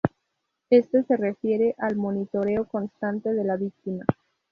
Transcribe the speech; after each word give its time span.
Este 0.71 1.03
se 1.03 1.15
refiere 1.15 1.75
al 1.77 1.95
monitoreo 1.95 2.65
constante 2.65 3.35
de 3.35 3.43
la 3.43 3.55
víctima. 3.55 4.03